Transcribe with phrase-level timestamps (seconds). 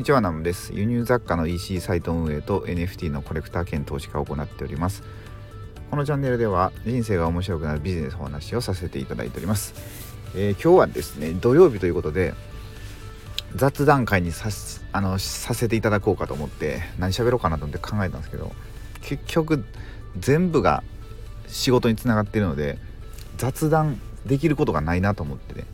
[0.00, 0.72] にちはナムです。
[0.72, 5.02] 輸入雑貨の EC サイト運営と NFT のコレクター兼投資家を行っております。
[5.90, 9.74] このチャンネルでは人生が面白くなるビジネスお話をさせていただいております、
[10.34, 12.32] えー、今日はですね土曜日ということで
[13.54, 14.48] 雑談会にさ
[14.92, 18.52] あのさせていただこうかと思って何喋ろうかなと思って考えたんですけど
[19.02, 19.66] 結局
[20.18, 20.82] 全部が
[21.46, 22.78] 仕事につながっているので
[23.36, 25.66] 雑談できることがないなと思ってね。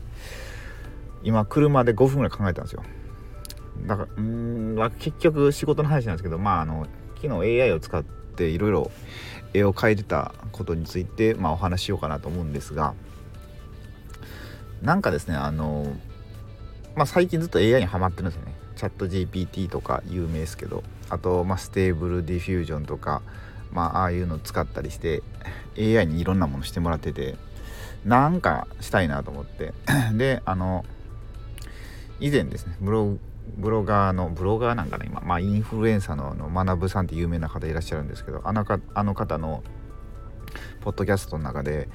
[1.23, 2.83] 今車で5分ぐらい考えたんですよ。
[3.85, 6.87] だからうん結局仕事の話なんですけどまああの
[7.21, 8.91] 昨日 AI を使っていろいろ
[9.53, 12.93] 絵を描いてたことについて、まあ、お話ししようかなと思うんですが
[14.81, 15.85] なんかですねあの
[16.95, 18.55] まあ最近ずっと AI にはまってるんですよね。
[18.75, 23.23] ChatGPT とか有名ですけどあと、まあ、 Stable Diffusion とか
[23.71, 25.23] まあああいうのを使ったりして
[25.79, 27.35] AI にいろんなものしてもらってて
[28.05, 29.73] なんかしたいなと思って。
[30.13, 30.85] であの
[32.19, 33.17] 以前ですねブロ
[33.57, 39.63] ブロガーのブロガーなんかね今、まあ、インフルエンサーのあの学さんって有名な方いらっしゃるんですけどあのかあの方の
[40.81, 41.89] ポッドキャストの中で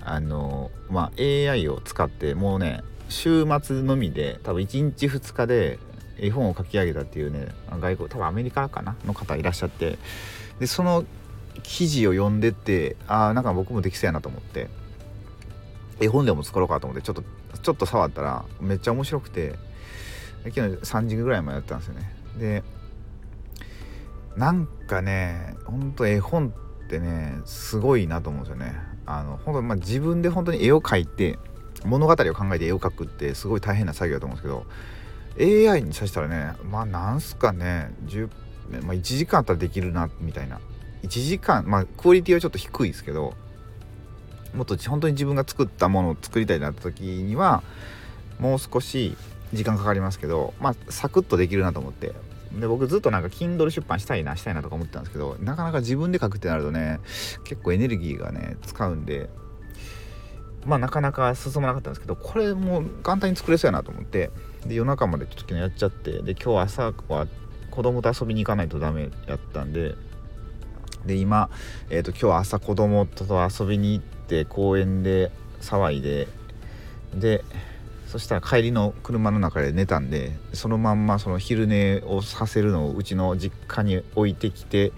[0.00, 5.78] あの、まあ、AI を使ってもうね週末のみで多分1日2日で
[6.18, 7.48] 絵本を書き上げたっていうね
[7.80, 9.98] 外国多分アメリカかなの方いらっしゃって
[10.60, 11.04] でその
[11.62, 14.68] 記事を読んでってああんか僕もできそうやなと思って
[16.00, 17.22] 絵本でも作ろうかと思ってちょっと
[17.62, 19.54] ちょっと触ったらめっちゃ面白くて
[20.44, 22.14] 昨日3時ぐらいまでやったんですよね。
[22.38, 22.62] で
[24.36, 26.52] なんかねほんと絵本
[26.84, 28.74] ってねすごいなと思うんですよね。
[29.06, 31.38] あの本当まあ自分で本当に絵を描いて
[31.84, 34.66] 物語を考えて絵を描くってすごい大変な作業だと思うんで
[35.34, 38.28] すけど AI にさしたらねまあなんすかね10、
[38.82, 40.60] まあ、1時間あったらできるなみたいな。
[41.02, 43.34] 1時間まあクオリティはちょっと低いですけど
[44.54, 47.62] もっと本当に自分が作ったものを作りたいなった時には
[48.38, 49.16] もう少し
[49.52, 52.12] 時間かかりますけどまあサクッとできるなと思って。
[52.52, 57.00] で僕ずっとなんか Kindle 出版したいなしたいなとか思ってたんですけどなかなか自分で書くってなるとね
[57.44, 59.30] 結構エネルギーがね使うんで
[60.66, 64.30] まあなかなか進まなかったんですけどこれも簡単に作れそうやなと思って。
[64.66, 67.26] で夜中までちょっと昨日やっちゃってで今日朝は
[67.70, 69.94] 子供と遊びに行かないとダメやったんで
[71.06, 71.50] で今、
[71.90, 76.28] えーと、今日朝子供と遊びに行って公園で騒いで
[77.14, 77.44] で
[78.12, 84.92] そしたら帰りの車の中で寝たんでそのまんまその昼寝をさせるのをうちの実家に置いてきて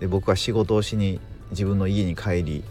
[0.00, 2.64] で僕は仕事をしに自分の家に帰り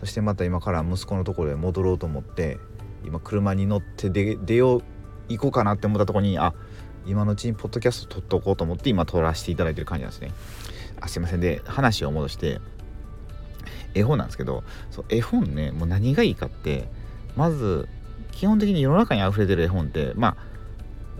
[0.00, 2.58] そしてまた今から息子のところへ戻ろうと思って
[3.06, 4.82] 今車に乗って出よう
[5.30, 6.52] 行こうかなって思ったとこにあ
[7.06, 10.30] 今のうちにポッドキャスト撮っておこうと思って今撮らせていただいてる感じなんですね。
[11.00, 12.60] あすいませんで話を戻して
[13.94, 16.86] 絵本なんですけどそう絵本ねもう何がいいかって
[17.34, 17.88] まず
[18.32, 20.48] 基本的に世の中に溢れてる絵本ってまあ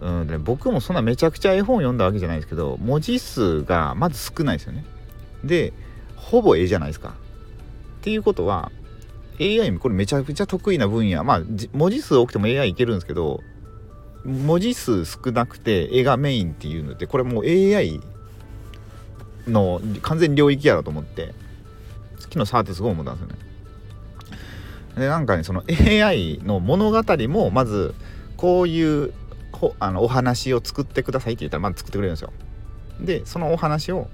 [0.01, 4.85] うん、僕もそんなめちゃくちゃ絵本読んだわけじゃないですけど文字数がまず少ないですよね。
[5.45, 5.73] で
[6.15, 7.11] ほぼ絵じゃないですか。
[7.11, 7.13] っ
[8.03, 8.71] ていうことは
[9.41, 11.25] AI これめちゃくちゃ得意な分野。
[11.25, 11.43] まあ
[11.73, 13.41] 文字数多くても AI いけるんですけど
[14.25, 18.01] 文字数少なくて絵がメインっていうのってこれもう AI
[19.49, 21.35] の完全領域やろと思って
[22.19, 23.49] 昨日触ってすごい思ったんですよね。
[24.99, 27.95] でなんかねその AI の物語もまず
[28.37, 29.13] こういう
[29.81, 32.33] あのお話を作ってくださいって言ったらまず作ってくれるんですよ。
[33.01, 34.09] でそのお話を、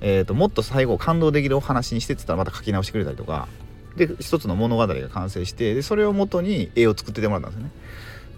[0.00, 3.48] えーと、もっと最後感動できるお話にしてって言ったらまた書き直してくれたりとか
[3.96, 7.72] で一つの物語が完成してでそれをもとに絵を作っててもらったんですよね。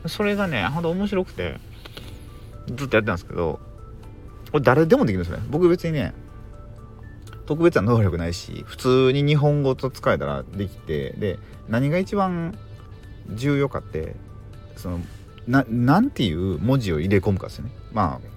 [0.06, 1.58] それがねほんと面白くて
[2.74, 3.60] ずっとやってたんですけど
[4.52, 6.14] これ誰でもできるんですよね僕別にね
[7.50, 11.36] 特別な能力ないし普通に日本語と使えたらできてで
[11.68, 12.56] 何が一番
[13.28, 14.14] 重要かって
[14.76, 15.00] その
[15.48, 17.72] ななんていう文字を入れ込むかですよね。
[17.92, 18.28] まあ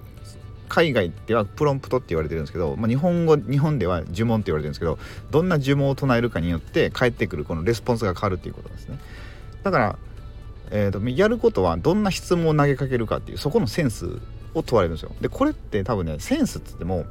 [0.68, 4.98] 海外ではプロンプトって言われてるんですけど、まあ、日本語日本では呪文って言われてるんですけど
[5.30, 8.98] どんな呪文を唱えるかによって返ってくるこのレスポンスが変わるっていうことですね。
[9.62, 9.98] だから、
[10.72, 14.18] えーと、とやることはどんな質問を投げかけるかっていうそこのセンス
[14.54, 15.12] を問われるんですよ。
[15.20, 17.06] でこれって多分ねセンスって言っても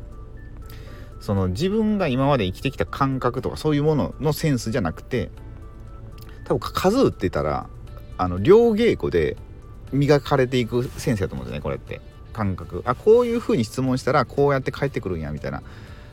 [1.24, 5.30] その自分が今まで生きてきた感覚とかそういうもののセンスじゃなくて
[6.44, 7.68] 多分数打ってたら
[8.18, 9.38] あの両稽古で
[9.94, 12.02] 磨かれていくセンスやと思うんですねこれって。
[12.34, 12.82] 感覚。
[12.86, 15.62] あこういう風に質問したらこうやって返ってくるんやみたいな、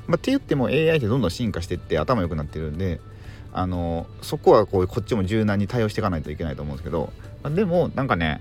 [0.06, 3.00] まあ、って言っても AI ってどんどん進化してって頭良くなってるんで
[3.52, 7.12] あのそこはこうこっちも柔軟に対応していかないといけないと思うんですけど、
[7.42, 8.40] まあ、でもなんかね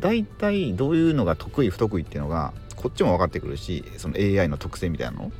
[0.00, 5.32] 大体どういうのが得意不得意っていうのがこっちも分かってくるしその AI の特性みたいなの。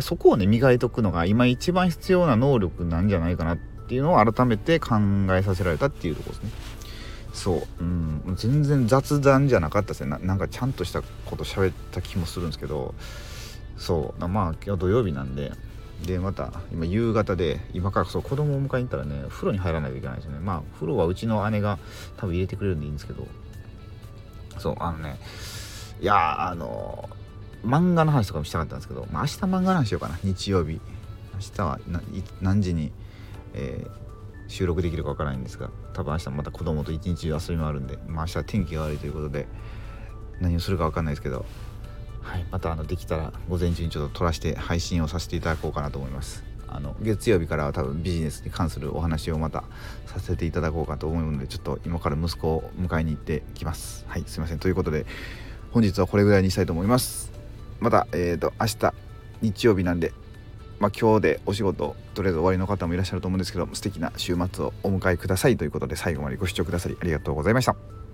[0.00, 4.96] そこをね磨いとくのが今一番必要な能力なんじゃないかなっていうのを改めて考
[5.30, 6.50] えさせられたっていうところですね。
[7.32, 7.62] そう。
[7.80, 8.34] うん。
[8.36, 10.18] 全然雑談じゃなかったですね。
[10.20, 12.94] なんかちゃんとしたこと喋った気もするんですけど。
[13.76, 14.28] そう。
[14.28, 15.52] まあ今日土曜日なんで。
[16.06, 20.38] でまた今夕方で今からそう子供を迎えに行ったらね風呂に入らないといけないですよね。
[20.38, 21.78] まあ風呂はうちの姉が
[22.16, 23.26] 多分入れてくれるんでいいんですけど。
[24.58, 24.76] そう。
[24.78, 25.18] あのね
[26.00, 27.08] いやあの
[27.64, 30.18] 漫画の話とかもしたかったんですけど、まあ、明日漫画の話しようかな。
[30.22, 30.80] 日曜日。
[31.38, 31.80] 明日は
[32.40, 32.92] 何時に、
[33.54, 33.90] えー、
[34.48, 39.46] 収録できるかわからないんですが多分明日また子供と一日遊び回るんで、まあ、明日は天気が悪いということで
[40.40, 41.44] 何をするかわかんないですけど
[42.22, 46.44] はい、またあのできたら午前中にちょっと撮らせて配信をさせていただこうかなと思います。
[46.70, 49.64] あの月曜日からは多分ビジネスに関するお話をまた
[50.04, 54.04] させていただこうかと思うのでちょっと今から息子を迎えに行ってきます。
[54.08, 54.58] はいすいません。
[54.58, 55.06] ということで
[55.70, 57.37] 本日はこれぐらいにしたいと思います。
[57.80, 58.94] またえっ、ー、と明日
[59.40, 60.12] 日曜日なんで
[60.80, 68.07] まあ、今日でお仕事とりあえず終わりの方もいらっしゃると思うんですけど素敵な週末をお迎えくださいということで最後までご視聴くださりありがとうございました。